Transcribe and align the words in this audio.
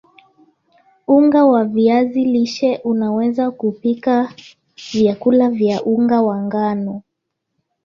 unga 1.07 1.45
wa 1.45 1.65
viazi 1.65 2.25
lishe 2.25 2.77
unaweza 2.77 3.51
kupika 3.51 4.33
vyakula 4.93 5.49
vya 5.49 5.83
unga 5.83 6.21
wa 6.21 6.41
ngano 6.41 7.01